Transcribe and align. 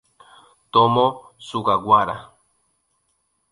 Tomo 0.71 1.05
Sugawara 1.47 2.15